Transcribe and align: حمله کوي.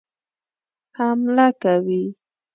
حمله 0.97 1.47
کوي. 1.61 2.03